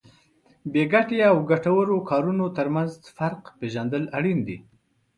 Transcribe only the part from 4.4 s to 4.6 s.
دي.